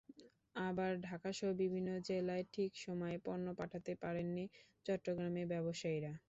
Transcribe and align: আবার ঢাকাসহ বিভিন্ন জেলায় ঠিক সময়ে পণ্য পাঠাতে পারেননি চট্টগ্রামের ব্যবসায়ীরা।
আবার 0.61 0.91
ঢাকাসহ 1.03 1.49
বিভিন্ন 1.61 1.89
জেলায় 2.07 2.43
ঠিক 2.53 2.71
সময়ে 2.77 3.17
পণ্য 3.25 3.45
পাঠাতে 3.59 3.91
পারেননি 4.03 4.45
চট্টগ্রামের 4.85 5.45
ব্যবসায়ীরা। 5.53 6.13